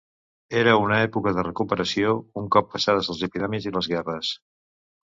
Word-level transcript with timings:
Era 0.61 0.71
una 0.83 0.97
època 1.07 1.33
de 1.35 1.43
recuperació, 1.49 2.15
un 2.43 2.51
cop 2.57 2.75
passades 2.75 3.13
les 3.13 3.23
epidèmies 3.31 3.71
i 3.71 3.79
les 3.81 3.95
guerres. 3.97 4.37